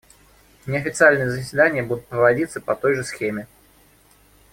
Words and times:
Неофициальные 0.65 1.29
заседания 1.29 1.83
будут 1.83 2.07
проводиться 2.07 2.59
по 2.59 2.75
той 2.75 2.95
же 2.95 3.03
схеме. 3.03 3.45